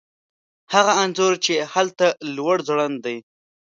هغه 0.73 0.93
انځور 1.03 1.33
چې 1.45 1.53
هلته 1.73 2.05
لوړ 2.35 2.55
ځوړند 2.67 2.97
دی 3.05 3.17